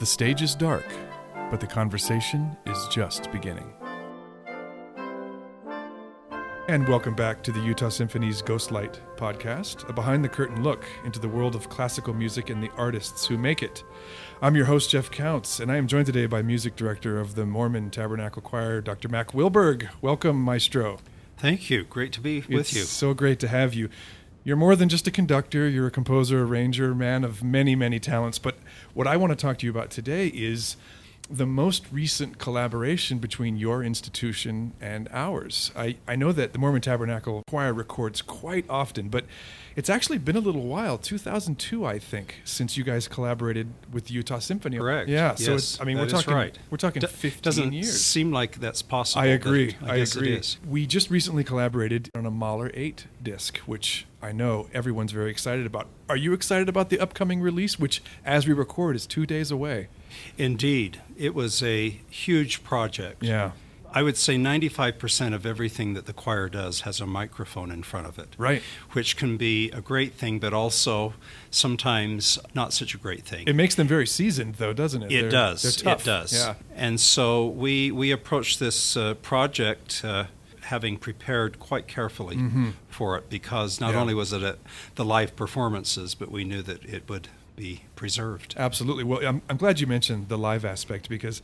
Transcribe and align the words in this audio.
The 0.00 0.06
stage 0.06 0.40
is 0.40 0.54
dark, 0.54 0.86
but 1.50 1.60
the 1.60 1.66
conversation 1.66 2.56
is 2.64 2.88
just 2.88 3.30
beginning. 3.32 3.70
And 6.68 6.88
welcome 6.88 7.14
back 7.14 7.42
to 7.42 7.52
the 7.52 7.60
Utah 7.60 7.90
Symphony's 7.90 8.40
Ghostlight 8.40 8.98
podcast, 9.16 9.86
a 9.90 9.92
behind 9.92 10.24
the 10.24 10.28
curtain 10.30 10.62
look 10.62 10.86
into 11.04 11.20
the 11.20 11.28
world 11.28 11.54
of 11.54 11.68
classical 11.68 12.14
music 12.14 12.48
and 12.48 12.62
the 12.62 12.70
artists 12.78 13.26
who 13.26 13.36
make 13.36 13.62
it. 13.62 13.84
I'm 14.40 14.56
your 14.56 14.64
host, 14.64 14.88
Jeff 14.88 15.10
Counts, 15.10 15.60
and 15.60 15.70
I 15.70 15.76
am 15.76 15.86
joined 15.86 16.06
today 16.06 16.24
by 16.24 16.40
music 16.40 16.76
director 16.76 17.20
of 17.20 17.34
the 17.34 17.44
Mormon 17.44 17.90
Tabernacle 17.90 18.40
Choir, 18.40 18.80
Dr. 18.80 19.10
Mack 19.10 19.34
Wilberg. 19.34 19.86
Welcome, 20.00 20.40
Maestro. 20.40 21.00
Thank 21.36 21.68
you. 21.68 21.84
Great 21.84 22.12
to 22.12 22.22
be 22.22 22.40
with 22.40 22.60
it's 22.60 22.74
you. 22.74 22.82
So 22.84 23.12
great 23.12 23.38
to 23.40 23.48
have 23.48 23.74
you. 23.74 23.90
You're 24.42 24.56
more 24.56 24.74
than 24.74 24.88
just 24.88 25.06
a 25.06 25.10
conductor, 25.10 25.68
you're 25.68 25.86
a 25.86 25.90
composer, 25.90 26.42
arranger, 26.44 26.94
man 26.94 27.24
of 27.24 27.42
many, 27.42 27.74
many 27.74 28.00
talents. 28.00 28.38
But 28.38 28.56
what 28.94 29.06
I 29.06 29.16
want 29.16 29.32
to 29.32 29.36
talk 29.36 29.58
to 29.58 29.66
you 29.66 29.70
about 29.70 29.90
today 29.90 30.28
is 30.28 30.76
the 31.30 31.46
most 31.46 31.84
recent 31.92 32.38
collaboration 32.38 33.18
between 33.18 33.56
your 33.56 33.84
institution 33.84 34.72
and 34.80 35.08
ours. 35.12 35.70
I, 35.76 35.96
I 36.08 36.16
know 36.16 36.32
that 36.32 36.52
the 36.52 36.58
Mormon 36.58 36.80
Tabernacle 36.80 37.44
Choir 37.48 37.72
records 37.72 38.20
quite 38.20 38.64
often, 38.68 39.08
but 39.08 39.24
it's 39.76 39.88
actually 39.88 40.18
been 40.18 40.36
a 40.36 40.40
little 40.40 40.66
while 40.66 40.98
2002 40.98 41.84
i 41.84 41.98
think 41.98 42.40
since 42.44 42.76
you 42.76 42.84
guys 42.84 43.08
collaborated 43.08 43.72
with 43.92 44.06
the 44.06 44.14
utah 44.14 44.38
symphony 44.38 44.76
correct. 44.76 45.08
Yeah 45.08 45.30
yes, 45.30 45.44
so 45.44 45.54
it's, 45.54 45.80
i 45.80 45.84
mean 45.84 45.96
we're 45.96 46.08
talking 46.08 46.34
right. 46.34 46.58
we're 46.70 46.76
talking 46.76 47.00
15 47.00 47.40
doesn't 47.42 47.72
years. 47.72 48.00
seem 48.04 48.32
like 48.32 48.60
that's 48.60 48.82
possible 48.82 49.22
i 49.22 49.26
agree 49.26 49.76
i, 49.82 49.94
I 49.94 49.96
agree. 49.96 50.40
we 50.68 50.86
just 50.86 51.08
recently 51.10 51.44
collaborated 51.44 52.10
on 52.14 52.26
a 52.26 52.30
mahler 52.30 52.70
8 52.74 53.06
disc 53.22 53.58
which 53.58 54.06
i 54.20 54.32
know 54.32 54.68
everyone's 54.74 55.12
very 55.12 55.30
excited 55.30 55.66
about. 55.66 55.88
Are 56.08 56.16
you 56.16 56.32
excited 56.32 56.68
about 56.68 56.90
the 56.90 56.98
upcoming 56.98 57.40
release 57.40 57.78
which 57.78 58.02
as 58.24 58.46
we 58.46 58.52
record 58.52 58.96
is 58.96 59.06
two 59.06 59.24
days 59.24 59.50
away 59.50 59.88
indeed 60.38 61.00
it 61.16 61.34
was 61.34 61.62
a 61.62 62.00
huge 62.10 62.62
project 62.64 63.22
yeah 63.22 63.52
I 63.92 64.02
would 64.02 64.16
say 64.16 64.36
95% 64.36 65.34
of 65.34 65.44
everything 65.44 65.94
that 65.94 66.06
the 66.06 66.12
choir 66.12 66.48
does 66.48 66.82
has 66.82 67.00
a 67.00 67.06
microphone 67.06 67.70
in 67.70 67.82
front 67.82 68.06
of 68.06 68.18
it. 68.18 68.28
Right. 68.38 68.62
Which 68.92 69.16
can 69.16 69.36
be 69.36 69.70
a 69.70 69.80
great 69.80 70.14
thing, 70.14 70.38
but 70.38 70.52
also 70.52 71.14
sometimes 71.50 72.38
not 72.54 72.72
such 72.72 72.94
a 72.94 72.98
great 72.98 73.24
thing. 73.24 73.48
It 73.48 73.56
makes 73.56 73.74
them 73.74 73.88
very 73.88 74.06
seasoned, 74.06 74.56
though, 74.56 74.72
doesn't 74.72 75.02
it? 75.02 75.12
It 75.12 75.22
they're, 75.22 75.30
does. 75.30 75.62
They're 75.62 75.92
tough. 75.92 76.02
It 76.02 76.04
does. 76.04 76.32
Yeah. 76.32 76.54
And 76.74 77.00
so 77.00 77.46
we, 77.46 77.90
we 77.90 78.10
approached 78.10 78.60
this 78.60 78.96
uh, 78.96 79.14
project. 79.14 80.02
Uh, 80.04 80.24
having 80.64 80.96
prepared 80.96 81.58
quite 81.58 81.88
carefully 81.88 82.36
mm-hmm. 82.36 82.70
for 82.88 83.18
it 83.18 83.28
because 83.28 83.80
not 83.80 83.92
yeah. 83.92 84.00
only 84.00 84.14
was 84.14 84.32
it 84.32 84.40
a, 84.40 84.56
the 84.94 85.04
live 85.04 85.34
performances, 85.34 86.14
but 86.14 86.30
we 86.30 86.44
knew 86.44 86.62
that 86.62 86.84
it 86.84 87.08
would 87.08 87.26
be 87.60 87.84
preserved. 87.94 88.54
Absolutely. 88.56 89.04
Well, 89.04 89.20
I'm, 89.26 89.42
I'm 89.50 89.58
glad 89.58 89.80
you 89.80 89.86
mentioned 89.86 90.30
the 90.30 90.38
live 90.38 90.64
aspect 90.64 91.10
because 91.10 91.42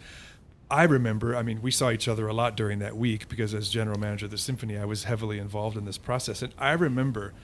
I 0.70 0.84
remember, 0.84 1.36
I 1.36 1.42
mean, 1.42 1.60
we 1.60 1.70
saw 1.70 1.90
each 1.90 2.08
other 2.08 2.26
a 2.26 2.32
lot 2.32 2.56
during 2.56 2.78
that 2.78 2.96
week 2.96 3.28
because 3.28 3.52
as 3.52 3.68
general 3.68 4.00
manager 4.00 4.24
of 4.24 4.30
the 4.30 4.38
symphony, 4.38 4.78
I 4.78 4.86
was 4.86 5.04
heavily 5.04 5.38
involved 5.38 5.76
in 5.76 5.84
this 5.84 5.98
process. 5.98 6.40
And 6.40 6.54
I 6.58 6.72
remember 6.72 7.34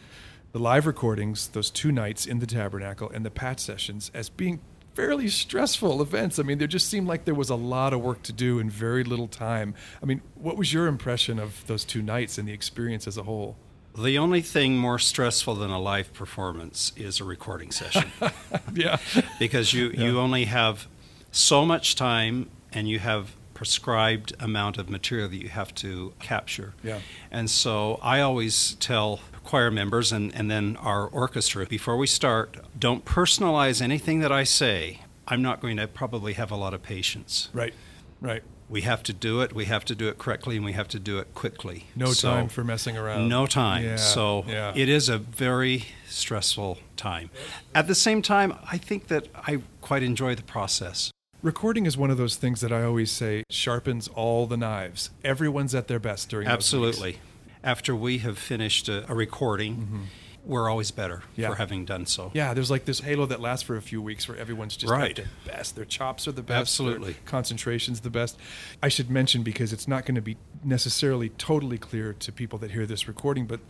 the 0.53 0.59
live 0.59 0.87
recordings, 0.87 1.48
those 1.48 1.69
two 1.69 1.93
nights 1.93 2.25
in 2.25 2.39
the 2.39 2.47
tabernacle, 2.47 3.11
and 3.11 3.27
the 3.27 3.31
patch 3.31 3.61
sessions 3.61 4.11
as 4.15 4.31
being 4.31 4.62
fairly 4.95 5.28
stressful 5.28 6.00
events. 6.00 6.39
I 6.39 6.43
mean, 6.43 6.56
there 6.56 6.67
just 6.67 6.89
seemed 6.89 7.06
like 7.06 7.27
there 7.27 7.34
was 7.34 7.50
a 7.50 7.55
lot 7.56 7.93
of 7.93 8.00
work 8.00 8.23
to 8.23 8.33
do 8.33 8.59
in 8.59 8.70
very 8.70 9.05
little 9.05 9.28
time. 9.28 9.75
I 10.03 10.06
mean, 10.06 10.23
what 10.34 10.56
was 10.56 10.73
your 10.73 10.87
impression 10.87 11.39
of 11.39 11.67
those 11.67 11.84
two 11.84 12.00
nights 12.00 12.39
and 12.39 12.48
the 12.48 12.53
experience 12.53 13.06
as 13.06 13.19
a 13.19 13.23
whole? 13.23 13.56
The 13.96 14.16
only 14.18 14.40
thing 14.40 14.78
more 14.78 14.98
stressful 14.98 15.56
than 15.56 15.70
a 15.70 15.80
live 15.80 16.12
performance 16.14 16.92
is 16.96 17.20
a 17.20 17.24
recording 17.24 17.70
session. 17.70 18.10
yeah. 18.74 18.98
because 19.38 19.74
you, 19.74 19.90
yeah. 19.90 20.04
you 20.04 20.18
only 20.18 20.46
have 20.46 20.86
so 21.30 21.66
much 21.66 21.94
time 21.94 22.48
and 22.72 22.88
you 22.88 22.98
have 22.98 23.34
prescribed 23.54 24.34
amount 24.40 24.78
of 24.78 24.88
material 24.88 25.28
that 25.28 25.36
you 25.36 25.48
have 25.48 25.75
to 25.75 26.14
capture. 26.19 26.75
Yeah. 26.82 27.00
And 27.31 27.50
so 27.50 28.00
I 28.02 28.20
always 28.20 28.75
tell 28.75 29.20
choir 29.44 29.70
members 29.70 30.10
and, 30.10 30.34
and 30.34 30.50
then 30.50 30.76
our 30.78 31.06
orchestra 31.06 31.66
before 31.66 31.97
we 31.97 32.06
start, 32.06 32.56
don't 32.78 33.04
personalize 33.04 33.82
anything 33.82 34.20
that 34.20 34.32
I 34.32 34.44
say. 34.44 35.02
I'm 35.28 35.42
not 35.42 35.60
going 35.60 35.76
to 35.76 35.86
probably 35.86 36.32
have 36.32 36.50
a 36.50 36.56
lot 36.56 36.75
of 36.75 36.82
patience. 36.82 37.50
Right. 37.52 37.75
Right. 38.20 38.42
We 38.72 38.81
have 38.81 39.03
to 39.03 39.12
do 39.12 39.43
it. 39.43 39.55
We 39.55 39.66
have 39.66 39.84
to 39.84 39.94
do 39.94 40.09
it 40.09 40.16
correctly, 40.16 40.56
and 40.56 40.65
we 40.65 40.72
have 40.72 40.88
to 40.88 40.99
do 40.99 41.19
it 41.19 41.34
quickly. 41.34 41.88
No 41.94 42.15
so, 42.15 42.31
time 42.31 42.49
for 42.49 42.65
messing 42.65 42.97
around. 42.97 43.28
No 43.28 43.44
time. 43.44 43.84
Yeah, 43.84 43.97
so 43.97 44.47
yeah. 44.49 44.72
it 44.75 44.88
is 44.88 45.10
a 45.10 45.19
very 45.19 45.84
stressful 46.09 46.78
time. 46.97 47.28
At 47.75 47.87
the 47.87 47.94
same 47.94 48.22
time, 48.22 48.55
I 48.71 48.78
think 48.78 49.09
that 49.09 49.28
I 49.34 49.61
quite 49.82 50.03
enjoy 50.03 50.37
the 50.37 50.43
process. 50.43 51.11
Recording 51.43 51.84
is 51.84 51.99
one 51.99 52.11
of 52.11 52.16
those 52.16 52.37
things 52.37 52.62
that 52.62 52.72
I 52.72 52.82
always 52.82 53.11
say 53.11 53.44
sharpens 53.50 54.09
all 54.09 54.47
the 54.47 54.56
knives. 54.56 55.11
Everyone's 55.22 55.75
at 55.75 55.88
their 55.88 56.00
best 56.00 56.31
during 56.31 56.49
Absolutely. 56.49 57.19
After 57.62 57.94
we 57.94 58.19
have 58.19 58.38
finished 58.38 58.88
a, 58.88 59.05
a 59.11 59.15
recording, 59.15 59.77
mm-hmm. 59.77 60.03
We're 60.44 60.69
always 60.69 60.91
better 60.91 61.22
yeah. 61.36 61.48
for 61.50 61.54
having 61.54 61.84
done 61.84 62.06
so. 62.06 62.30
Yeah, 62.34 62.53
there's 62.54 62.70
like 62.70 62.84
this 62.84 63.00
halo 63.00 63.26
that 63.26 63.41
lasts 63.41 63.62
for 63.62 63.76
a 63.76 63.82
few 63.82 64.03
weeks 64.03 64.28
where 64.28 64.36
everyone's 64.36 64.76
just 64.76 64.91
right. 64.91 65.10
at 65.10 65.16
their 65.16 65.54
best. 65.54 65.76
Their 65.76 65.84
chops 65.84 66.26
are 66.26 66.32
the 66.32 66.42
best. 66.42 66.60
Absolutely. 66.60 67.16
Concentration's 67.25 68.00
the 68.00 68.10
best. 68.10 68.38
I 68.82 68.88
should 68.88 69.10
mention 69.10 69.42
because 69.42 69.72
it's 69.72 69.86
not 69.86 70.04
going 70.04 70.16
to 70.16 70.22
be 70.22 70.36
necessarily 70.64 71.28
totally 71.31 71.78
clear 71.78 72.12
to 72.14 72.32
people 72.32 72.58
that 72.60 72.72
hear 72.72 72.86
this 72.86 73.06
recording, 73.06 73.47
but 73.47 73.60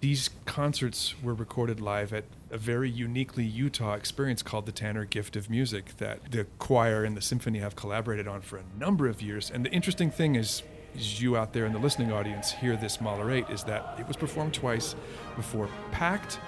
these 0.00 0.30
concerts 0.44 1.14
were 1.22 1.34
recorded 1.34 1.80
live 1.80 2.12
at 2.12 2.24
a 2.50 2.58
very 2.58 2.88
uniquely 2.88 3.44
Utah 3.44 3.94
experience 3.94 4.42
called 4.42 4.66
the 4.66 4.72
Tanner 4.72 5.04
Gift 5.04 5.34
of 5.34 5.50
Music 5.50 5.96
that 5.96 6.30
the 6.30 6.46
choir 6.58 7.04
and 7.04 7.16
the 7.16 7.22
symphony 7.22 7.58
have 7.58 7.74
collaborated 7.74 8.28
on 8.28 8.42
for 8.42 8.58
a 8.58 8.64
number 8.78 9.08
of 9.08 9.20
years. 9.20 9.50
And 9.50 9.64
the 9.64 9.70
interesting 9.70 10.10
thing 10.10 10.36
is, 10.36 10.62
is 10.98 11.20
you 11.20 11.36
out 11.36 11.52
there 11.52 11.66
in 11.66 11.72
the 11.72 11.78
listening 11.78 12.12
audience 12.12 12.50
hear 12.50 12.76
this 12.76 13.00
Mahler 13.00 13.30
8 13.30 13.46
is 13.50 13.64
that 13.64 13.96
it 13.98 14.06
was 14.06 14.16
performed 14.16 14.54
twice 14.54 14.94
before 15.36 15.68
packed, 15.92 16.38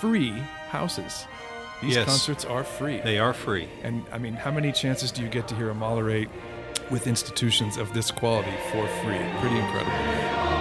free 0.00 0.30
houses. 0.68 1.26
These 1.82 1.96
yes. 1.96 2.06
concerts 2.06 2.44
are 2.44 2.62
free. 2.62 3.00
They 3.00 3.18
are 3.18 3.32
free. 3.32 3.68
And 3.82 4.04
I 4.12 4.18
mean, 4.18 4.34
how 4.34 4.50
many 4.50 4.70
chances 4.70 5.10
do 5.10 5.22
you 5.22 5.28
get 5.28 5.48
to 5.48 5.54
hear 5.54 5.70
a 5.70 5.74
Mahler 5.74 6.10
8 6.10 6.28
with 6.90 7.06
institutions 7.06 7.78
of 7.78 7.92
this 7.94 8.10
quality 8.10 8.52
for 8.70 8.86
free? 9.02 9.20
Pretty 9.40 9.56
incredible. 9.56 10.59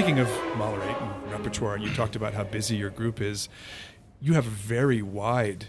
Speaking 0.00 0.18
of 0.18 0.30
Mahler 0.56 0.82
8 0.82 0.96
and 0.96 1.30
repertoire, 1.30 1.74
and 1.74 1.84
you 1.84 1.92
talked 1.92 2.16
about 2.16 2.32
how 2.32 2.42
busy 2.42 2.74
your 2.74 2.88
group 2.88 3.20
is, 3.20 3.50
you 4.18 4.32
have 4.32 4.46
a 4.46 4.50
very 4.50 5.02
wide 5.02 5.66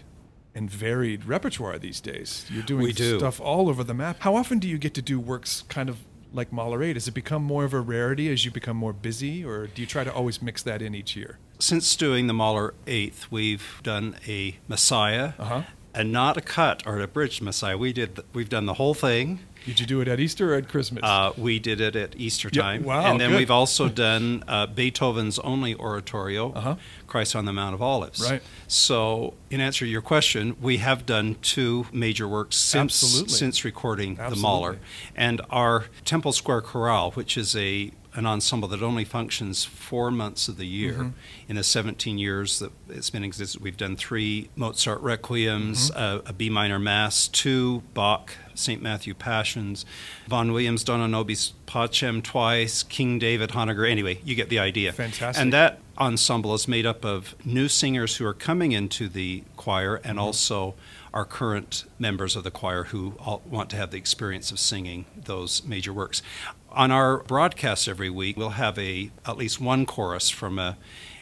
and 0.54 0.70
varied 0.70 1.26
repertoire 1.26 1.78
these 1.78 2.00
days. 2.00 2.46
You're 2.50 2.62
doing 2.62 2.92
do. 2.92 3.18
stuff 3.18 3.42
all 3.42 3.68
over 3.68 3.84
the 3.84 3.92
map. 3.92 4.20
How 4.20 4.34
often 4.34 4.58
do 4.58 4.66
you 4.66 4.78
get 4.78 4.94
to 4.94 5.02
do 5.02 5.20
works 5.20 5.64
kind 5.68 5.90
of 5.90 5.98
like 6.32 6.50
Mahler 6.50 6.82
8? 6.82 6.96
Has 6.96 7.06
it 7.06 7.12
become 7.12 7.42
more 7.42 7.64
of 7.64 7.74
a 7.74 7.80
rarity 7.80 8.32
as 8.32 8.46
you 8.46 8.50
become 8.50 8.74
more 8.74 8.94
busy, 8.94 9.44
or 9.44 9.66
do 9.66 9.82
you 9.82 9.86
try 9.86 10.02
to 10.02 10.10
always 10.10 10.40
mix 10.40 10.62
that 10.62 10.80
in 10.80 10.94
each 10.94 11.14
year? 11.14 11.36
Since 11.58 11.94
doing 11.96 12.26
the 12.26 12.32
Mahler 12.32 12.72
8th, 12.86 13.26
we've 13.30 13.80
done 13.82 14.16
a 14.26 14.56
Messiah 14.66 15.34
uh-huh. 15.38 15.64
and 15.94 16.10
not 16.10 16.38
a 16.38 16.40
cut 16.40 16.86
or 16.86 16.98
a 17.00 17.06
bridged 17.06 17.42
Messiah. 17.42 17.76
We 17.76 17.92
did. 17.92 18.18
We've 18.32 18.48
done 18.48 18.64
the 18.64 18.74
whole 18.74 18.94
thing. 18.94 19.40
Did 19.64 19.80
you 19.80 19.86
do 19.86 20.00
it 20.00 20.08
at 20.08 20.20
Easter 20.20 20.52
or 20.52 20.56
at 20.56 20.68
Christmas? 20.68 21.02
Uh, 21.02 21.32
we 21.36 21.58
did 21.58 21.80
it 21.80 21.96
at 21.96 22.16
Easter 22.16 22.50
time. 22.50 22.82
Yeah, 22.82 22.86
wow, 22.86 23.10
and 23.10 23.20
then 23.20 23.30
good. 23.30 23.38
we've 23.38 23.50
also 23.50 23.88
done 24.06 24.44
uh, 24.48 24.66
Beethoven's 24.66 25.38
only 25.40 25.74
oratorio, 25.74 26.52
uh-huh. 26.52 26.76
Christ 27.06 27.36
on 27.36 27.44
the 27.44 27.52
Mount 27.52 27.74
of 27.74 27.82
Olives. 27.82 28.22
Right. 28.28 28.42
So, 28.66 29.34
in 29.50 29.60
answer 29.60 29.84
to 29.84 29.90
your 29.90 30.02
question, 30.02 30.56
we 30.60 30.78
have 30.78 31.06
done 31.06 31.36
two 31.42 31.86
major 31.92 32.26
works 32.26 32.56
since 32.56 33.02
Absolutely. 33.02 33.34
since 33.34 33.64
recording 33.64 34.12
Absolutely. 34.12 34.36
the 34.36 34.42
Mahler, 34.42 34.78
and 35.14 35.40
our 35.50 35.86
Temple 36.04 36.32
Square 36.32 36.62
Chorale, 36.62 37.12
which 37.12 37.36
is 37.36 37.54
a 37.56 37.92
an 38.14 38.26
ensemble 38.26 38.68
that 38.68 38.82
only 38.82 39.04
functions 39.04 39.64
four 39.64 40.10
months 40.10 40.46
of 40.48 40.56
the 40.58 40.66
year. 40.66 40.92
Mm-hmm. 40.92 41.08
In 41.48 41.56
the 41.56 41.64
17 41.64 42.18
years 42.18 42.58
that 42.58 42.70
it's 42.88 43.08
been 43.10 43.24
existed, 43.24 43.62
we've 43.62 43.76
done 43.76 43.96
three 43.96 44.50
Mozart 44.56 45.02
requiems, 45.02 45.90
Mm-hmm. 45.90 46.26
a, 46.26 46.30
a 46.30 46.32
B 46.32 46.50
minor 46.50 46.78
mass, 46.78 47.26
two 47.28 47.82
Bach 47.94 48.34
St. 48.54 48.82
Matthew 48.82 49.14
Passions, 49.14 49.86
Vaughan 50.28 50.52
Williams 50.52 50.84
Dona 50.84 51.08
Nobis 51.08 51.54
Pacem 51.66 52.22
twice, 52.22 52.82
King 52.82 53.18
David 53.18 53.50
Honegger. 53.50 53.90
Anyway, 53.90 54.20
you 54.24 54.34
get 54.34 54.50
the 54.50 54.58
idea. 54.58 54.92
Fantastic. 54.92 55.40
And 55.40 55.52
that 55.54 55.78
ensemble 55.98 56.52
is 56.54 56.68
made 56.68 56.84
up 56.84 57.04
of 57.04 57.34
new 57.46 57.68
singers 57.68 58.16
who 58.16 58.26
are 58.26 58.34
coming 58.34 58.72
into 58.72 59.08
the 59.08 59.42
choir 59.56 59.96
and 59.96 60.18
Mm-hmm. 60.18 60.18
also 60.18 60.74
our 61.12 61.24
current 61.24 61.84
members 61.98 62.36
of 62.36 62.44
the 62.44 62.50
choir 62.50 62.84
who 62.84 63.14
all 63.18 63.42
want 63.46 63.70
to 63.70 63.76
have 63.76 63.90
the 63.90 63.98
experience 63.98 64.50
of 64.50 64.58
singing 64.58 65.04
those 65.16 65.64
major 65.64 65.92
works. 65.92 66.22
On 66.70 66.90
our 66.90 67.18
broadcast 67.24 67.86
every 67.86 68.10
week, 68.10 68.36
we'll 68.36 68.50
have 68.50 68.78
a 68.78 69.10
at 69.26 69.36
least 69.36 69.60
one 69.60 69.86
chorus 69.86 70.30
from 70.30 70.58
a 70.58 70.78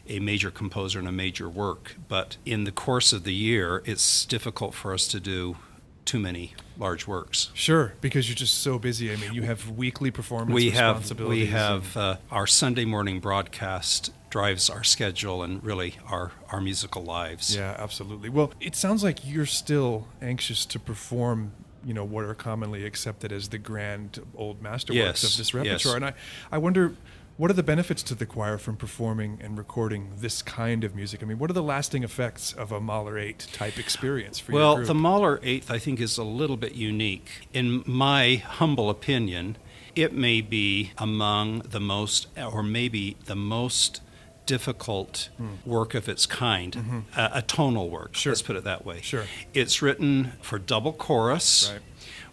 a 0.08 0.18
major 0.18 0.50
composer 0.50 0.98
and 0.98 1.06
a 1.06 1.12
major 1.12 1.48
work, 1.48 1.94
but 2.08 2.36
in 2.44 2.64
the 2.64 2.72
course 2.72 3.12
of 3.12 3.22
the 3.22 3.34
year, 3.34 3.80
it's 3.84 4.24
difficult 4.24 4.74
for 4.74 4.92
us 4.92 5.06
to 5.06 5.20
do 5.20 5.56
too 6.04 6.18
many 6.18 6.54
large 6.76 7.06
works. 7.06 7.50
Sure, 7.54 7.92
because 8.00 8.28
you're 8.28 8.34
just 8.34 8.58
so 8.58 8.78
busy. 8.78 9.12
I 9.12 9.16
mean, 9.16 9.32
you 9.34 9.42
have 9.42 9.70
weekly 9.70 10.10
performance 10.10 10.52
we 10.52 10.70
have 10.70 11.18
we 11.20 11.46
have 11.46 11.96
uh, 11.96 12.16
our 12.30 12.46
Sunday 12.46 12.84
morning 12.84 13.20
broadcast 13.20 14.12
drives 14.30 14.70
our 14.70 14.84
schedule 14.84 15.42
and 15.42 15.62
really 15.62 15.96
our 16.06 16.30
our 16.50 16.60
musical 16.60 17.02
lives. 17.02 17.54
Yeah, 17.54 17.74
absolutely. 17.78 18.28
Well, 18.28 18.52
it 18.60 18.74
sounds 18.76 19.02
like 19.04 19.26
you're 19.26 19.44
still 19.46 20.06
anxious 20.22 20.64
to 20.66 20.78
perform, 20.78 21.52
you 21.84 21.92
know, 21.94 22.04
what 22.04 22.24
are 22.24 22.34
commonly 22.34 22.84
accepted 22.86 23.32
as 23.32 23.48
the 23.48 23.58
grand 23.58 24.20
old 24.34 24.62
masterworks 24.62 24.94
Yes, 24.94 25.22
of 25.24 25.36
this 25.36 25.52
yes. 25.52 25.54
repertoire. 25.54 25.96
And 25.96 26.04
I, 26.06 26.12
I 26.52 26.58
wonder, 26.58 26.94
what 27.36 27.50
are 27.50 27.54
the 27.54 27.62
benefits 27.62 28.02
to 28.04 28.14
the 28.14 28.26
choir 28.26 28.58
from 28.58 28.76
performing 28.76 29.38
and 29.42 29.56
recording 29.58 30.12
this 30.18 30.42
kind 30.42 30.84
of 30.84 30.94
music? 30.94 31.22
I 31.22 31.26
mean, 31.26 31.38
what 31.38 31.50
are 31.50 31.54
the 31.54 31.62
lasting 31.62 32.04
effects 32.04 32.52
of 32.52 32.70
a 32.70 32.80
Mahler 32.80 33.18
8 33.18 33.48
type 33.52 33.78
experience 33.78 34.38
for 34.38 34.52
Well, 34.52 34.68
your 34.72 34.76
group? 34.76 34.86
the 34.88 34.94
Mahler 34.94 35.40
Eighth, 35.42 35.70
I 35.70 35.78
think, 35.78 36.00
is 36.00 36.18
a 36.18 36.22
little 36.24 36.56
bit 36.58 36.74
unique. 36.74 37.48
In 37.52 37.82
my 37.86 38.36
humble 38.36 38.90
opinion, 38.90 39.56
it 39.96 40.12
may 40.12 40.40
be 40.40 40.92
among 40.98 41.60
the 41.60 41.80
most, 41.80 42.26
or 42.36 42.62
maybe 42.62 43.16
the 43.24 43.34
most 43.34 44.02
difficult 44.50 45.28
mm. 45.40 45.64
work 45.64 45.94
of 45.94 46.08
its 46.08 46.26
kind, 46.26 46.72
mm-hmm. 46.72 46.98
a, 47.16 47.30
a 47.34 47.42
tonal 47.42 47.88
work. 47.88 48.16
Sure. 48.16 48.32
Let's 48.32 48.42
put 48.42 48.56
it 48.56 48.64
that 48.64 48.84
way. 48.84 49.00
Sure. 49.00 49.26
It's 49.54 49.80
written 49.80 50.32
for 50.42 50.58
double 50.58 50.92
chorus. 50.92 51.70
Right. 51.72 51.82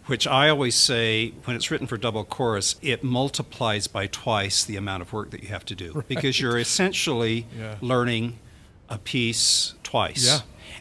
Which 0.06 0.26
I 0.26 0.48
always 0.48 0.74
say, 0.74 1.34
when 1.44 1.54
it's 1.54 1.70
written 1.70 1.86
for 1.86 1.96
double 1.98 2.24
chorus, 2.24 2.74
it 2.82 3.04
multiplies 3.04 3.86
by 3.86 4.06
twice 4.08 4.64
the 4.64 4.76
amount 4.76 5.02
of 5.02 5.12
work 5.12 5.30
that 5.30 5.42
you 5.44 5.50
have 5.50 5.64
to 5.66 5.76
do. 5.76 6.02
Because 6.08 6.40
you're 6.40 6.58
essentially 6.58 7.46
Yeah. 7.56 7.76
learning 7.80 8.38
a 8.88 8.98
piece 8.98 9.74
twice. 9.84 10.26
Yeah. 10.26 10.40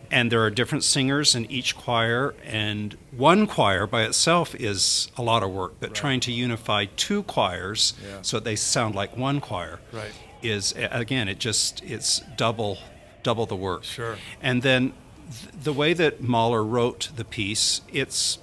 And 0.09 0.31
there 0.31 0.41
are 0.41 0.49
different 0.49 0.83
singers 0.85 1.35
in 1.35 1.45
each 1.51 1.75
choir, 1.75 2.33
and 2.45 2.97
one 3.11 3.45
choir 3.45 3.85
by 3.85 4.03
itself 4.03 4.55
is 4.55 5.09
a 5.17 5.21
lot 5.21 5.43
of 5.43 5.51
work. 5.51 5.73
But 5.81 5.93
trying 5.93 6.21
to 6.21 6.31
unify 6.31 6.85
two 6.95 7.21
choirs 7.23 7.93
Yeah. 8.01 8.21
so 8.21 8.37
that 8.37 8.45
they 8.45 8.55
sound 8.55 8.95
like 8.95 9.17
one 9.17 9.39
choir 9.41 9.79
Right. 9.91 10.13
Is 10.49 10.73
again 10.77 11.27
it 11.27 11.39
just 11.39 11.83
it's 11.83 12.19
double 12.35 12.77
double 13.23 13.45
the 13.45 13.55
work. 13.55 13.83
Sure. 13.83 14.17
And 14.41 14.61
then 14.61 14.93
th- 15.29 15.63
the 15.63 15.73
way 15.73 15.93
that 15.93 16.21
Mahler 16.21 16.63
wrote 16.63 17.09
the 17.15 17.25
piece, 17.25 17.81
it's 17.91 18.39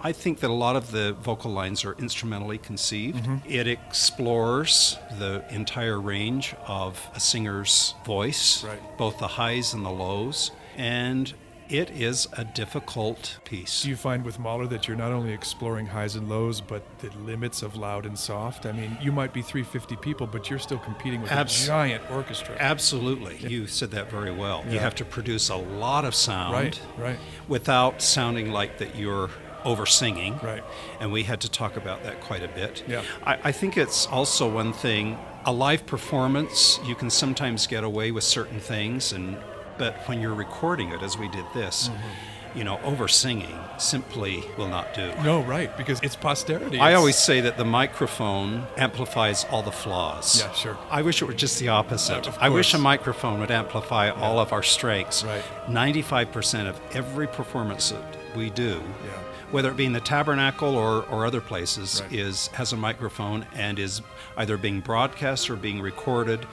I 0.00 0.12
think 0.12 0.40
that 0.40 0.50
a 0.50 0.54
lot 0.54 0.76
of 0.76 0.90
the 0.90 1.12
vocal 1.14 1.50
lines 1.50 1.84
are 1.84 1.94
instrumentally 1.98 2.58
conceived. 2.58 3.24
Mm-hmm. 3.24 3.50
It 3.50 3.66
explores 3.66 4.98
the 5.18 5.42
entire 5.50 6.00
range 6.00 6.54
of 6.66 7.00
a 7.14 7.20
singer's 7.20 7.94
voice, 8.04 8.62
Right. 8.62 8.78
both 8.98 9.18
the 9.18 9.26
highs 9.28 9.72
and 9.72 9.84
the 9.84 9.90
lows, 9.90 10.50
and 10.76 11.32
it 11.68 11.90
is 11.90 12.28
a 12.34 12.44
difficult 12.44 13.38
piece. 13.44 13.82
Do 13.82 13.88
you 13.88 13.96
find 13.96 14.24
with 14.24 14.38
Mahler 14.38 14.66
that 14.68 14.86
you're 14.86 14.96
not 14.96 15.12
only 15.12 15.32
exploring 15.32 15.86
highs 15.86 16.14
and 16.14 16.28
lows, 16.28 16.60
but 16.60 16.82
the 17.00 17.10
limits 17.18 17.62
of 17.62 17.76
loud 17.76 18.06
and 18.06 18.18
soft? 18.18 18.66
I 18.66 18.72
mean, 18.72 18.96
you 19.00 19.12
might 19.12 19.32
be 19.32 19.42
350 19.42 19.96
people, 19.96 20.26
but 20.26 20.50
you're 20.50 20.58
still 20.58 20.78
competing 20.78 21.22
with 21.22 21.30
Abs- 21.32 21.64
a 21.64 21.66
giant 21.66 22.02
orchestra. 22.10 22.56
Absolutely. 22.58 23.36
You 23.38 23.66
said 23.66 23.90
that 23.92 24.10
very 24.10 24.32
well. 24.32 24.64
You 24.68 24.78
have 24.78 24.94
to 24.96 25.04
produce 25.04 25.48
a 25.48 25.56
lot 25.56 26.04
of 26.04 26.14
sound 26.14 26.52
Right, 26.54 26.80
right. 26.98 27.18
without 27.48 28.02
sounding 28.02 28.50
like 28.50 28.78
that 28.78 28.96
you're 28.96 29.30
over 29.64 29.86
singing. 29.86 30.38
Right. 30.42 30.62
And 31.00 31.10
we 31.12 31.22
had 31.22 31.40
to 31.40 31.50
talk 31.50 31.76
about 31.76 32.02
that 32.04 32.20
quite 32.20 32.42
a 32.42 32.48
bit. 32.48 32.84
Yeah. 32.86 33.02
I, 33.24 33.38
I 33.44 33.52
think 33.52 33.78
it's 33.78 34.06
also 34.06 34.48
one 34.50 34.72
thing, 34.74 35.18
a 35.46 35.52
live 35.52 35.86
performance, 35.86 36.78
you 36.84 36.94
can 36.94 37.08
sometimes 37.08 37.66
get 37.66 37.82
away 37.84 38.10
with 38.10 38.24
certain 38.24 38.60
things 38.60 39.12
and 39.12 39.38
but 39.78 39.94
when 40.08 40.20
you're 40.20 40.34
recording 40.34 40.90
it 40.90 41.02
as 41.02 41.16
we 41.18 41.28
did 41.28 41.44
this, 41.54 41.88
Mm-hmm. 41.88 42.58
you 42.58 42.62
know, 42.64 42.78
over 42.84 43.08
singing 43.08 43.58
simply 43.78 44.44
will 44.56 44.68
not 44.68 44.94
do. 44.94 45.12
No, 45.24 45.42
right, 45.42 45.76
because 45.76 45.98
it's 46.02 46.14
posterity. 46.14 46.78
I 46.78 46.90
It's- 46.90 46.98
always 46.98 47.16
say 47.16 47.40
that 47.40 47.56
the 47.56 47.64
microphone 47.64 48.66
amplifies 48.76 49.44
all 49.50 49.62
the 49.62 49.72
flaws. 49.72 50.40
Yeah, 50.40 50.52
sure. 50.52 50.78
I 50.90 51.02
wish 51.02 51.20
it 51.20 51.24
were 51.24 51.34
just 51.34 51.58
the 51.58 51.68
opposite. 51.70 52.28
Of 52.28 52.38
I 52.40 52.48
wish 52.50 52.72
a 52.72 52.78
microphone 52.78 53.40
would 53.40 53.50
amplify 53.50 54.10
all 54.10 54.38
of 54.38 54.52
our 54.52 54.62
strengths. 54.62 55.24
Right. 55.24 55.42
95% 55.68 56.68
of 56.68 56.80
every 56.92 57.26
performance 57.26 57.90
that 57.90 58.16
we 58.36 58.50
do, 58.50 58.80
Yeah. 59.04 59.10
whether 59.50 59.70
it 59.70 59.76
be 59.76 59.84
in 59.86 59.92
the 59.92 60.00
tabernacle 60.00 60.76
or, 60.76 61.02
or 61.10 61.26
other 61.26 61.40
places, 61.40 62.02
Right. 62.02 62.12
is 62.12 62.46
has 62.54 62.72
a 62.72 62.76
microphone 62.76 63.46
and 63.54 63.78
is 63.80 64.00
either 64.36 64.56
being 64.56 64.80
broadcast 64.80 65.50
or 65.50 65.56
being 65.56 65.80
recorded 65.80 66.46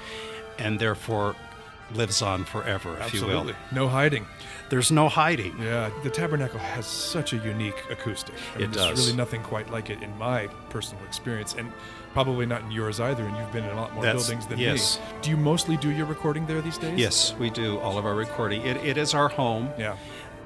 and 0.57 0.79
therefore 0.79 1.35
lives 1.95 2.21
on 2.21 2.43
forever, 2.45 2.97
if 3.01 3.13
you 3.13 3.21
will. 3.21 3.29
Absolutely. 3.39 3.55
No 3.71 3.87
hiding. 3.87 4.25
There's 4.69 4.91
no 4.91 5.09
hiding. 5.09 5.57
Yeah, 5.61 5.89
the 6.03 6.09
Tabernacle 6.09 6.59
has 6.59 6.85
such 6.85 7.33
a 7.33 7.37
unique 7.37 7.75
acoustic. 7.89 8.35
I 8.55 8.59
mean, 8.59 8.69
It 8.69 8.73
there's 8.73 8.87
does. 8.87 9.05
really 9.05 9.17
nothing 9.17 9.41
quite 9.43 9.69
like 9.69 9.89
it 9.89 10.01
in 10.01 10.17
my 10.17 10.47
personal 10.69 11.03
experience, 11.05 11.55
and 11.57 11.71
probably 12.13 12.45
not 12.45 12.61
in 12.61 12.71
yours 12.71 12.99
either. 12.99 13.23
And 13.25 13.35
you've 13.37 13.51
been 13.51 13.65
in 13.65 13.71
a 13.71 13.75
lot 13.75 13.93
more 13.93 14.03
That's- 14.03 14.23
buildings 14.27 14.47
than 14.47 14.59
yes. 14.59 14.97
me. 14.99 15.03
Do 15.21 15.29
you 15.29 15.37
mostly 15.37 15.75
do 15.77 15.89
your 15.89 16.05
recording 16.05 16.45
there 16.45 16.61
these 16.61 16.77
days? 16.77 16.97
Yes, 16.97 17.33
we 17.37 17.49
do 17.49 17.79
all 17.79 17.97
of 17.97 18.05
our 18.05 18.15
recording. 18.15 18.61
It, 18.65 18.77
it 18.77 18.97
is 18.97 19.13
our 19.13 19.27
home. 19.27 19.69
Yeah. 19.77 19.97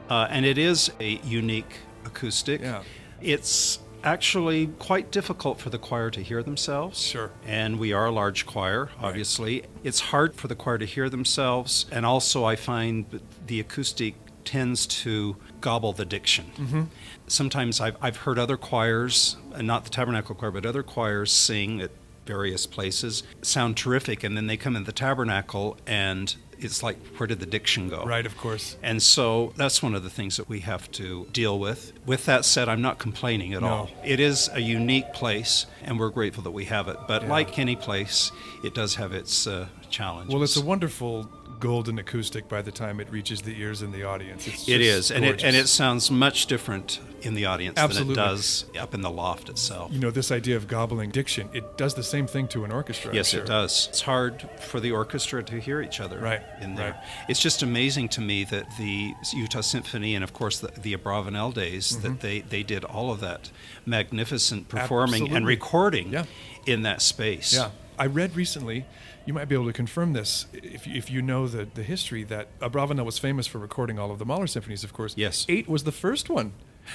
Uh, 0.09 0.27
and 0.29 0.45
it 0.45 0.57
is 0.57 0.91
a 0.99 1.17
unique 1.23 1.77
acoustic. 2.05 2.61
Yeah. 2.61 2.81
It's 3.21 3.79
actually 4.05 4.67
quite 4.79 5.11
difficult 5.11 5.59
for 5.59 5.69
the 5.69 5.77
choir 5.77 6.09
to 6.11 6.21
hear 6.21 6.43
themselves. 6.43 7.01
Sure. 7.01 7.31
And 7.45 7.79
we 7.79 7.91
are 7.91 8.05
a 8.05 8.11
large 8.11 8.45
choir, 8.45 8.89
obviously. 9.01 9.63
It's 9.83 9.99
hard 9.99 10.35
for 10.35 10.47
the 10.47 10.55
choir 10.55 10.77
to 10.77 10.85
hear 10.85 11.09
themselves. 11.09 11.85
And 11.91 12.05
also, 12.05 12.45
I 12.45 12.55
find 12.55 13.09
that 13.09 13.47
the 13.47 13.59
acoustic 13.59 14.15
tends 14.45 14.85
to 14.85 15.35
gobble 15.59 15.91
the 15.91 16.05
diction. 16.05 16.45
Mm-hmm. 16.55 16.83
Sometimes 17.27 17.81
I've, 17.81 17.97
I've 18.01 18.17
heard 18.17 18.37
other 18.37 18.57
choirs, 18.57 19.37
not 19.59 19.83
the 19.83 19.89
Tabernacle 19.89 20.35
Choir, 20.35 20.51
but 20.51 20.65
other 20.65 20.83
choirs 20.83 21.31
sing 21.31 21.81
at 21.81 21.89
various 22.27 22.65
places, 22.65 23.23
sound 23.41 23.77
terrific, 23.77 24.23
and 24.23 24.35
then 24.35 24.47
they 24.47 24.57
come 24.57 24.75
in 24.75 24.83
the 24.83 24.91
Tabernacle 24.91 25.77
and 25.85 26.35
it's 26.59 26.81
like, 26.83 26.97
where 27.17 27.27
did 27.27 27.39
the 27.39 27.45
diction 27.45 27.89
go? 27.89 28.03
Right, 28.05 28.25
of 28.25 28.37
course. 28.37 28.77
And 28.83 29.01
so 29.01 29.53
that's 29.55 29.81
one 29.83 29.95
of 29.95 30.03
the 30.03 30.09
things 30.09 30.37
that 30.37 30.47
we 30.49 30.59
have 30.61 30.89
to 30.93 31.27
deal 31.31 31.59
with. 31.59 31.93
With 32.05 32.25
that 32.25 32.45
said, 32.45 32.69
I'm 32.69 32.81
not 32.81 32.97
complaining 32.99 33.53
at 33.53 33.61
No. 33.61 33.67
all. 33.67 33.89
It 34.03 34.19
is 34.19 34.49
a 34.53 34.59
unique 34.61 35.13
place, 35.13 35.65
and 35.83 35.99
we're 35.99 36.09
grateful 36.09 36.43
that 36.43 36.51
we 36.51 36.65
have 36.65 36.87
it. 36.87 36.97
But 37.07 37.23
Yeah. 37.23 37.29
like 37.29 37.59
any 37.59 37.75
place, 37.75 38.31
it 38.63 38.73
does 38.73 38.95
have 38.95 39.11
its 39.13 39.47
uh, 39.47 39.67
challenges. 39.89 40.33
Well, 40.33 40.43
it's 40.43 40.57
a 40.57 40.61
wonderful 40.65 41.29
golden 41.59 41.99
acoustic 41.99 42.47
by 42.47 42.61
the 42.61 42.71
time 42.71 42.99
it 42.99 43.09
reaches 43.09 43.41
the 43.41 43.59
ears 43.59 43.81
in 43.81 43.91
the 43.91 44.03
audience. 44.03 44.47
It's 44.47 44.67
It 44.67 44.81
is, 44.81 45.11
and 45.11 45.25
it 45.25 45.43
and 45.43 45.55
it 45.55 45.67
sounds 45.67 46.11
much 46.11 46.45
different 46.47 46.99
in 47.25 47.33
the 47.33 47.45
audience 47.45 47.77
Absolutely. 47.77 48.15
than 48.15 48.23
it 48.23 48.27
does 48.27 48.65
up 48.79 48.93
in 48.93 49.01
the 49.01 49.09
loft 49.09 49.49
itself. 49.49 49.91
You 49.91 49.99
know, 49.99 50.11
this 50.11 50.31
idea 50.31 50.55
of 50.55 50.67
gobbling 50.67 51.09
diction, 51.09 51.49
it 51.53 51.77
does 51.77 51.95
the 51.95 52.03
same 52.03 52.27
thing 52.27 52.47
to 52.49 52.63
an 52.63 52.71
orchestra. 52.71 53.13
Yes, 53.13 53.29
sure. 53.29 53.41
it 53.41 53.47
does. 53.47 53.87
It's 53.89 54.01
hard 54.01 54.47
for 54.59 54.79
the 54.79 54.91
orchestra 54.91 55.43
to 55.43 55.59
hear 55.59 55.81
each 55.81 55.99
other 55.99 56.19
Right, 56.19 56.41
in 56.61 56.75
there. 56.75 56.91
right. 56.91 57.03
It's 57.27 57.39
just 57.39 57.63
amazing 57.63 58.09
to 58.09 58.21
me 58.21 58.43
that 58.45 58.77
the 58.77 59.13
Utah 59.33 59.61
Symphony 59.61 60.13
and, 60.13 60.23
of 60.23 60.33
course, 60.33 60.59
the, 60.59 60.67
the 60.79 60.95
Abravanel 60.95 61.53
days, 61.53 61.97
that 62.01 62.09
mm-hmm. 62.09 62.19
they, 62.19 62.41
they 62.41 62.63
did 62.63 62.83
all 62.83 63.11
of 63.11 63.21
that 63.21 63.49
magnificent 63.85 64.69
performing 64.69 65.35
and 65.35 65.47
recording 65.47 66.11
Yeah. 66.13 66.25
in 66.67 66.83
that 66.83 67.01
space. 67.01 67.53
Yeah. 67.55 67.71
I 67.97 68.05
read 68.07 68.35
recently, 68.35 68.85
you 69.25 69.33
might 69.33 69.45
be 69.49 69.55
able 69.55 69.65
to 69.67 69.73
confirm 69.73 70.13
this 70.13 70.45
if, 70.53 70.85
you- 70.87 70.95
if 70.95 71.09
you 71.09 71.21
know 71.21 71.47
the, 71.47 71.65
the 71.73 71.83
history, 71.83 72.23
that 72.25 72.47
Abravanel 72.59 73.05
was 73.05 73.17
famous 73.19 73.47
for 73.47 73.57
recording 73.59 73.97
all 73.99 74.11
of 74.11 74.19
the 74.19 74.25
Mahler 74.25 74.47
symphonies, 74.47 74.83
of 74.83 74.93
course. 74.93 75.13
Yes. 75.17 75.45
Eight 75.49 75.67
was 75.67 75.83
the 75.83 75.91
first 75.91 76.29
one. 76.29 76.53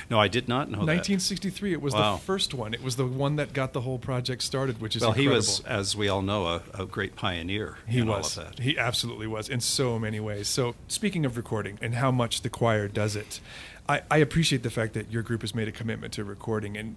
No, 0.08 0.20
I 0.20 0.28
did 0.28 0.46
not 0.46 0.68
know 0.70 0.78
that. 0.78 0.86
1963, 0.86 1.72
it 1.72 1.82
was 1.82 1.94
Wow. 1.94 2.12
the 2.14 2.20
first 2.22 2.54
one. 2.54 2.74
It 2.74 2.82
was 2.82 2.94
the 2.94 3.06
one 3.06 3.34
that 3.36 3.52
got 3.52 3.72
the 3.72 3.80
whole 3.80 3.98
project 3.98 4.42
started, 4.42 4.80
which 4.80 4.94
is 4.94 5.02
Well, 5.02 5.10
incredible. 5.10 5.32
he 5.32 5.36
was, 5.36 5.60
as 5.66 5.96
we 5.96 6.08
all 6.08 6.22
know, 6.22 6.46
a, 6.46 6.62
a 6.74 6.86
great 6.86 7.16
pioneer 7.16 7.78
He 7.88 7.98
in 7.98 8.06
was. 8.06 8.38
all 8.38 8.44
of 8.44 8.50
that. 8.56 8.62
He 8.62 8.78
absolutely 8.78 9.26
was 9.26 9.48
in 9.48 9.58
so 9.58 9.98
many 9.98 10.20
ways. 10.20 10.46
So, 10.46 10.76
speaking 10.86 11.26
of 11.26 11.36
recording 11.36 11.76
and 11.82 11.96
how 11.96 12.12
much 12.12 12.42
the 12.42 12.50
choir 12.50 12.86
does 12.86 13.16
it, 13.16 13.40
I, 13.88 14.02
I 14.08 14.18
appreciate 14.18 14.62
the 14.62 14.70
fact 14.70 14.94
that 14.94 15.10
your 15.10 15.22
group 15.24 15.40
has 15.40 15.56
made 15.56 15.66
a 15.66 15.72
commitment 15.72 16.12
to 16.12 16.22
recording. 16.24 16.76
And 16.76 16.94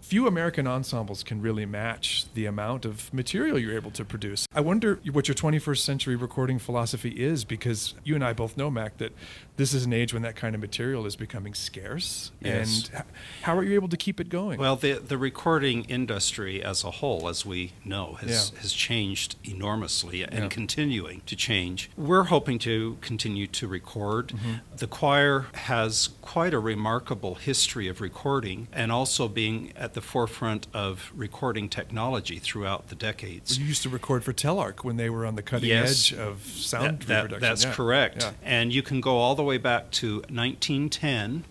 few 0.00 0.26
American 0.26 0.66
ensembles 0.66 1.22
can 1.22 1.40
really 1.42 1.66
match 1.66 2.26
the 2.34 2.46
amount 2.46 2.84
of 2.84 3.12
material 3.12 3.58
you're 3.58 3.74
able 3.74 3.90
to 3.90 4.04
produce. 4.04 4.46
I 4.54 4.60
wonder 4.60 5.00
what 5.12 5.28
your 5.28 5.34
21st 5.34 5.78
century 5.78 6.16
recording 6.16 6.58
philosophy 6.58 7.10
is 7.10 7.44
because 7.44 7.94
you 8.04 8.14
and 8.14 8.24
I 8.24 8.32
both 8.32 8.56
know, 8.56 8.70
Mack, 8.70 8.96
that 8.98 9.12
this 9.56 9.74
is 9.74 9.84
an 9.84 9.92
age 9.92 10.14
when 10.14 10.22
that 10.22 10.36
kind 10.36 10.54
of 10.54 10.60
material 10.60 11.04
is 11.04 11.16
becoming 11.16 11.52
scarce. 11.52 12.30
Yes. 12.40 12.90
And 12.94 13.04
how 13.42 13.56
are 13.56 13.62
you 13.64 13.74
able 13.74 13.88
to 13.88 13.96
keep 13.96 14.20
it 14.20 14.28
going? 14.28 14.58
Well, 14.58 14.76
the 14.76 14.92
the 14.94 15.18
recording 15.18 15.84
industry 15.84 16.62
as 16.62 16.84
a 16.84 16.90
whole, 16.92 17.28
as 17.28 17.44
we 17.44 17.72
know, 17.84 18.14
has 18.14 18.52
Yeah. 18.54 18.60
has 18.60 18.72
changed 18.72 19.36
enormously 19.44 20.22
and 20.22 20.32
Yeah. 20.44 20.48
continuing 20.48 21.22
to 21.26 21.36
change. 21.36 21.90
We're 21.96 22.24
hoping 22.24 22.58
to 22.60 22.96
continue 23.00 23.46
to 23.48 23.66
record. 23.66 24.28
Mm-hmm. 24.28 24.52
The 24.76 24.86
choir 24.86 25.46
has 25.54 26.10
quite 26.22 26.54
a 26.54 26.58
remarkable 26.58 27.34
history 27.34 27.88
of 27.88 28.00
recording 28.00 28.68
and 28.72 28.92
also 28.92 29.28
being 29.28 29.72
at 29.88 29.94
the 29.94 30.00
forefront 30.02 30.66
of 30.74 31.10
recording 31.16 31.66
technology 31.70 32.38
throughout 32.38 32.88
the 32.88 32.94
decades. 32.94 33.58
you 33.58 33.64
used 33.64 33.82
to 33.82 33.88
record 33.88 34.22
for 34.22 34.34
Telarc 34.34 34.84
when 34.84 34.98
they 34.98 35.08
were 35.08 35.24
on 35.24 35.34
the 35.34 35.42
cutting 35.42 35.70
Yes. 35.70 36.12
edge 36.12 36.18
of 36.18 36.42
sound 36.44 37.00
That- 37.00 37.06
that- 37.06 37.22
reproduction. 37.22 37.40
that's 37.48 37.64
Yeah. 37.64 37.72
correct. 37.72 38.22
Yeah. 38.22 38.32
And 38.42 38.70
you 38.70 38.82
can 38.82 39.00
go 39.00 39.16
all 39.16 39.34
the 39.34 39.42
way 39.42 39.56
back 39.56 39.90
to 39.92 40.22
1910. 40.28 41.44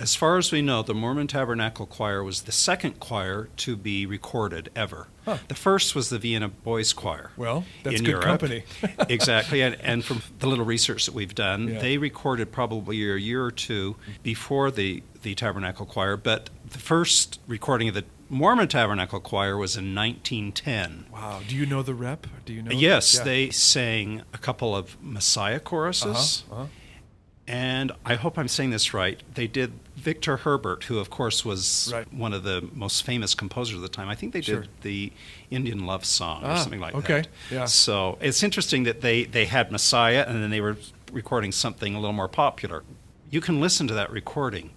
As 0.00 0.16
far 0.16 0.38
as 0.38 0.50
we 0.50 0.60
know, 0.60 0.82
the 0.82 0.92
Mormon 0.94 1.28
Tabernacle 1.28 1.86
Choir 1.86 2.24
was 2.24 2.42
the 2.42 2.50
second 2.52 2.98
choir 2.98 3.48
to 3.58 3.76
be 3.76 4.04
recorded 4.04 4.68
ever. 4.74 5.06
Huh. 5.24 5.38
The 5.46 5.54
first 5.54 5.94
was 5.94 6.08
the 6.10 6.18
Vienna 6.18 6.48
Boys 6.48 6.92
Choir. 6.92 7.30
Well, 7.36 7.64
that's 7.84 7.98
in 8.00 8.04
good 8.04 8.10
Europe. 8.10 8.24
company. 8.26 8.64
exactly. 9.08 9.62
And, 9.62 9.76
and 9.80 10.04
from 10.04 10.22
the 10.40 10.48
little 10.48 10.64
research 10.64 11.06
that 11.06 11.14
we've 11.14 11.36
done, 11.36 11.68
Yeah. 11.68 11.78
they 11.80 11.98
recorded 11.98 12.50
probably 12.50 13.00
a 13.08 13.14
year 13.16 13.44
or 13.44 13.52
two 13.52 13.94
before 14.24 14.72
the, 14.72 15.04
the 15.22 15.36
Tabernacle 15.36 15.86
Choir, 15.86 16.16
but 16.16 16.50
the 16.74 16.80
first 16.80 17.40
recording 17.46 17.88
of 17.88 17.94
the 17.94 18.04
Mormon 18.28 18.66
Tabernacle 18.68 19.20
Choir 19.20 19.56
was 19.56 19.76
in 19.76 19.94
1910. 19.94 21.06
Wow. 21.12 21.40
Do 21.46 21.54
you 21.54 21.66
know 21.66 21.82
the 21.82 21.94
rep? 21.94 22.26
Do 22.44 22.52
you 22.52 22.62
know? 22.62 22.72
Yes, 22.72 23.14
Yeah. 23.16 23.22
they 23.22 23.50
sang 23.50 24.22
a 24.32 24.38
couple 24.38 24.74
of 24.74 25.00
Messiah 25.00 25.60
choruses. 25.60 26.42
Uh-huh, 26.50 26.62
uh-huh. 26.62 26.68
And 27.46 27.92
I 28.06 28.14
hope 28.14 28.38
I'm 28.38 28.48
saying 28.48 28.70
this 28.70 28.92
right. 28.94 29.22
They 29.34 29.46
did 29.46 29.74
Victor 29.96 30.38
Herbert, 30.38 30.84
who, 30.84 30.98
of 30.98 31.10
course, 31.10 31.44
was 31.44 31.90
Right. 31.94 32.12
one 32.12 32.32
of 32.32 32.42
the 32.42 32.68
most 32.72 33.04
famous 33.04 33.34
composers 33.34 33.76
of 33.76 33.82
the 33.82 33.88
time. 33.88 34.08
I 34.08 34.14
think 34.16 34.32
they 34.32 34.40
did 34.40 34.46
Sure. 34.46 34.64
the 34.80 35.12
Indian 35.50 35.84
Love 35.86 36.04
Song 36.04 36.42
or 36.42 36.48
Ah, 36.48 36.56
something 36.56 36.80
like 36.80 36.94
okay. 36.94 37.12
that. 37.20 37.20
Okay. 37.20 37.30
Yeah. 37.56 37.64
So 37.66 38.18
it's 38.20 38.42
interesting 38.42 38.82
that 38.84 39.00
they, 39.02 39.24
they 39.24 39.44
had 39.44 39.70
Messiah 39.70 40.24
and 40.26 40.42
then 40.42 40.50
they 40.50 40.62
were 40.62 40.78
recording 41.12 41.52
something 41.52 41.94
a 41.94 42.00
little 42.00 42.14
more 42.14 42.28
popular. 42.28 42.82
You 43.30 43.40
can 43.42 43.60
listen 43.60 43.86
to 43.88 43.94
that 43.94 44.10
recording, 44.10 44.70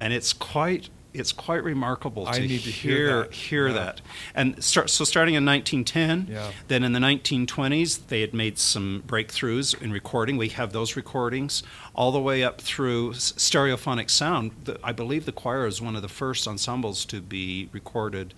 and 0.00 0.12
it's 0.12 0.32
quite 0.32 0.90
it's 1.14 1.32
quite 1.32 1.64
remarkable 1.64 2.24
to 2.26 2.30
I 2.30 2.38
need 2.38 2.60
to 2.62 2.70
hear 2.70 3.22
that. 3.22 3.32
hear 3.32 3.68
Yeah. 3.68 3.72
that. 3.74 4.00
And 4.34 4.62
start, 4.62 4.90
so 4.90 5.04
starting 5.04 5.34
in 5.34 5.44
1910, 5.44 6.28
Yeah. 6.30 6.52
then 6.68 6.84
in 6.84 6.92
the 6.92 7.00
1920s, 7.00 8.06
they 8.08 8.20
had 8.20 8.34
made 8.34 8.58
some 8.58 9.02
breakthroughs 9.06 9.80
in 9.80 9.90
recording. 9.92 10.36
We 10.36 10.50
have 10.50 10.72
those 10.72 10.96
recordings 10.96 11.62
all 11.94 12.12
the 12.12 12.20
way 12.20 12.42
up 12.44 12.60
through 12.60 13.14
stereophonic 13.14 14.10
sound. 14.10 14.50
The, 14.64 14.78
I 14.84 14.92
believe 14.92 15.24
the 15.24 15.32
choir 15.32 15.66
is 15.66 15.80
one 15.80 15.96
of 15.96 16.02
the 16.02 16.08
first 16.08 16.46
ensembles 16.46 17.04
to 17.06 17.20
be 17.20 17.68
recorded 17.72 18.34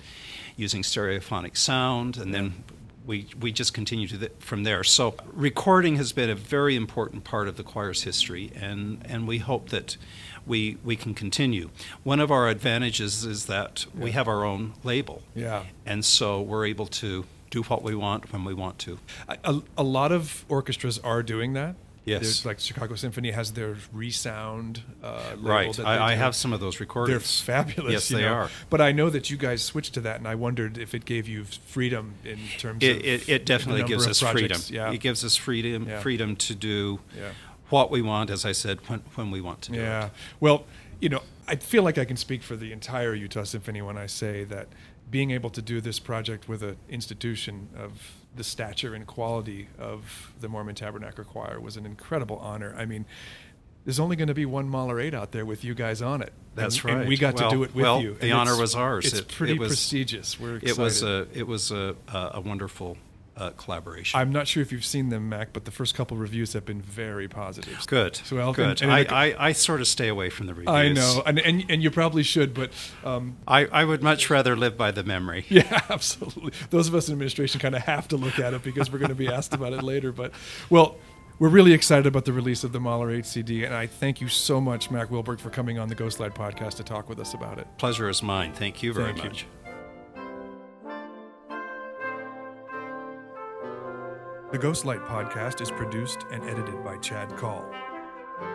using 0.56 0.82
stereophonic 0.82 1.56
sound, 1.56 2.16
and 2.16 2.32
then 2.34 2.62
we, 3.10 3.26
we 3.40 3.50
just 3.50 3.74
continue 3.74 4.06
to 4.06 4.30
from 4.38 4.62
there. 4.62 4.84
So 4.84 5.16
recording 5.32 5.96
has 5.96 6.12
been 6.12 6.30
a 6.30 6.36
very 6.36 6.76
important 6.76 7.24
part 7.24 7.48
of 7.48 7.56
the 7.56 7.64
choir's 7.64 8.04
history, 8.04 8.52
and, 8.54 9.04
and 9.04 9.26
we 9.26 9.38
hope 9.38 9.70
that 9.70 9.96
we, 10.46 10.78
we 10.84 10.94
can 10.94 11.12
continue. 11.14 11.70
One 12.04 12.20
of 12.20 12.30
our 12.30 12.48
advantages 12.48 13.24
is 13.24 13.46
that 13.46 13.84
we 13.98 14.12
have 14.12 14.28
our 14.28 14.44
own 14.44 14.74
label. 14.84 15.22
Yeah. 15.34 15.64
And 15.84 16.04
so 16.04 16.40
we're 16.40 16.66
able 16.66 16.86
to 16.86 17.24
do 17.50 17.62
what 17.64 17.82
we 17.82 17.96
want 17.96 18.32
when 18.32 18.44
we 18.44 18.54
want 18.54 18.78
to. 18.78 19.00
A, 19.28 19.60
a 19.76 19.82
lot 19.82 20.12
of 20.12 20.44
orchestras 20.48 21.00
are 21.00 21.24
doing 21.24 21.52
that. 21.54 21.74
Yes. 22.04 22.22
There's, 22.22 22.46
like 22.46 22.60
Chicago 22.60 22.94
Symphony 22.94 23.30
has 23.30 23.52
their 23.52 23.76
resound 23.92 24.82
uh, 25.02 25.34
Right. 25.38 25.78
I, 25.80 26.12
I 26.12 26.14
have 26.14 26.34
some 26.34 26.52
of 26.52 26.60
those 26.60 26.80
recordings. 26.80 27.12
They're 27.12 27.20
fabulous. 27.64 27.92
Yes, 27.92 28.08
they 28.08 28.22
know. 28.22 28.32
are. 28.32 28.50
But 28.70 28.80
I 28.80 28.92
know 28.92 29.10
that 29.10 29.28
you 29.30 29.36
guys 29.36 29.62
switched 29.62 29.94
to 29.94 30.00
that, 30.00 30.16
and 30.16 30.26
I 30.26 30.34
wondered 30.34 30.78
if 30.78 30.94
it 30.94 31.04
gave 31.04 31.28
you 31.28 31.44
freedom 31.44 32.14
in 32.24 32.38
terms 32.58 32.82
of 32.82 32.88
It, 32.88 33.04
it, 33.04 33.28
it 33.28 33.46
definitely 33.46 33.82
the 33.82 33.88
gives 33.88 34.06
us 34.06 34.22
of 34.22 34.30
freedom. 34.30 34.60
Yeah. 34.68 34.90
It 34.92 34.98
gives 35.00 35.24
us 35.24 35.36
freedom 35.36 35.86
Yeah. 35.88 36.00
freedom 36.00 36.36
to 36.36 36.54
do 36.54 37.00
Yeah. 37.16 37.32
what 37.68 37.90
we 37.90 38.00
want, 38.02 38.30
as 38.30 38.44
I 38.44 38.52
said, 38.52 38.78
when, 38.88 39.00
when 39.14 39.30
we 39.30 39.40
want 39.40 39.60
to 39.62 39.72
do 39.72 39.78
Yeah. 39.78 40.06
it. 40.06 40.12
Well, 40.40 40.64
you 41.00 41.10
know, 41.10 41.22
I 41.46 41.56
feel 41.56 41.82
like 41.82 41.98
I 41.98 42.04
can 42.06 42.16
speak 42.16 42.42
for 42.42 42.56
the 42.56 42.72
entire 42.72 43.14
Utah 43.14 43.44
Symphony 43.44 43.82
when 43.82 43.98
I 43.98 44.06
say 44.06 44.44
that 44.44 44.68
being 45.10 45.32
able 45.32 45.50
to 45.50 45.60
do 45.62 45.80
this 45.80 45.98
project 45.98 46.48
with 46.48 46.62
an 46.62 46.76
institution 46.88 47.68
of 47.76 48.14
the 48.34 48.44
stature 48.44 48.94
and 48.94 49.06
quality 49.06 49.68
of 49.78 50.32
the 50.40 50.48
Mormon 50.48 50.74
Tabernacle 50.74 51.24
Choir 51.24 51.60
was 51.60 51.76
an 51.76 51.84
incredible 51.86 52.36
honor. 52.38 52.74
I 52.78 52.86
mean, 52.86 53.04
there's 53.84 53.98
only 53.98 54.14
going 54.16 54.28
to 54.28 54.34
be 54.34 54.46
one 54.46 54.68
Mahler 54.68 55.00
8 55.00 55.14
out 55.14 55.32
there 55.32 55.44
with 55.44 55.64
you 55.64 55.74
guys 55.74 56.00
on 56.02 56.22
it. 56.22 56.32
That's 56.54 56.76
and, 56.76 56.84
right. 56.84 56.96
And 56.98 57.08
we 57.08 57.16
got 57.16 57.34
Well- 57.34 57.50
to 57.50 57.56
do 57.56 57.62
it 57.64 57.74
with 57.74 57.82
well, 57.82 58.00
you. 58.02 58.14
the 58.14 58.32
honor 58.32 58.56
was 58.56 58.74
ours. 58.74 59.06
It's 59.06 59.18
It- 59.20 59.28
pretty 59.28 59.54
it 59.54 59.58
was- 59.58 59.70
prestigious. 59.70 60.38
We're 60.38 60.56
excited. 60.56 60.78
It 60.78 60.82
was 60.82 61.02
a 61.02 61.26
it 61.32 61.46
was 61.46 61.70
a, 61.70 61.96
a 62.08 62.30
a 62.34 62.40
wonderful 62.40 62.96
uh, 63.36 63.50
collaboration. 63.50 64.18
I'm 64.20 64.32
not 64.32 64.46
sure 64.48 64.62
if 64.62 64.70
you've 64.72 64.84
seen 64.84 65.08
them, 65.08 65.28
Mack, 65.28 65.52
but 65.52 65.64
the 65.64 65.70
first 65.70 65.94
couple 65.94 66.16
reviews 66.16 66.52
have 66.52 66.64
been 66.66 66.82
very 66.82 67.26
positive. 67.28 67.84
good. 67.86 68.16
So, 68.16 68.36
well, 68.36 68.52
good. 68.52 68.82
and- 68.82 68.82
and 68.82 68.92
I, 68.92 69.28
I, 69.28 69.46
I 69.48 69.52
sort 69.52 69.80
of 69.80 69.86
stay 69.88 70.08
away 70.08 70.28
from 70.30 70.46
the 70.46 70.54
reviews. 70.54 70.68
I 70.74 70.88
know, 70.92 71.22
and, 71.24 71.38
and 71.38 71.64
and 71.68 71.82
you 71.82 71.90
probably 71.90 72.22
should, 72.22 72.52
but 72.54 72.70
um, 73.04 73.36
I, 73.48 73.66
I 73.66 73.84
would 73.84 74.02
much 74.02 74.28
rather 74.30 74.56
live 74.56 74.76
by 74.76 74.90
the 74.90 75.02
memory. 75.04 75.44
Yeah, 75.50 75.80
absolutely. 75.88 76.52
Those 76.70 76.88
of 76.88 76.94
us 76.94 77.08
in 77.08 77.12
administration 77.12 77.60
kind 77.60 77.74
of 77.74 77.82
have 77.82 78.08
to 78.08 78.16
look 78.16 78.38
at 78.38 78.54
it 78.54 78.62
because 78.62 78.90
we're 78.92 78.98
going 78.98 79.08
to 79.10 79.14
be 79.14 79.28
asked 79.28 79.54
about 79.54 79.72
it 79.72 79.82
later. 79.82 80.12
But, 80.12 80.32
well, 80.68 80.96
we're 81.38 81.48
really 81.48 81.72
excited 81.72 82.06
about 82.06 82.24
the 82.26 82.32
release 82.34 82.64
of 82.64 82.72
the 82.72 82.80
Mahler 82.80 83.08
HCD, 83.08 83.64
and 83.64 83.72
I 83.74 83.86
thank 83.86 84.20
you 84.20 84.28
so 84.28 84.60
much, 84.60 84.90
Mack 84.90 85.08
Wilberg, 85.08 85.40
for 85.40 85.48
coming 85.50 85.78
on 85.78 85.88
the 85.88 85.94
Ghost 85.94 86.20
Light 86.20 86.34
podcast 86.34 86.74
to 86.76 86.84
talk 86.84 87.08
with 87.08 87.18
us 87.18 87.32
about 87.32 87.58
it. 87.58 87.66
Pleasure 87.78 88.08
is 88.10 88.22
mine. 88.22 88.52
Thank 88.52 88.82
you 88.82 88.92
very 88.92 89.14
Thank 89.14 89.40
you. 89.42 89.46
The 94.50 94.58
Ghost 94.58 94.84
Light 94.84 95.04
podcast 95.04 95.60
is 95.60 95.70
produced 95.70 96.26
and 96.32 96.42
edited 96.42 96.82
by 96.82 96.96
Chad 96.96 97.36
Call. 97.36 97.64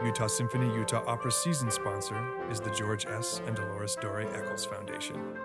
Utah 0.04 0.28
Symphony 0.28 0.68
Utah 0.76 1.02
Opera 1.08 1.32
season 1.32 1.72
sponsor 1.72 2.22
is 2.52 2.60
the 2.60 2.70
George 2.72 3.06
S. 3.06 3.42
and 3.48 3.56
Dolores 3.56 3.96
Dore 4.02 4.20
Eccles 4.24 4.66
Foundation. 4.66 5.38